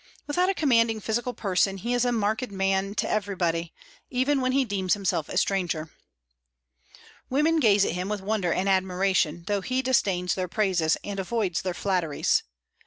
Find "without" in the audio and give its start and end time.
0.25-0.49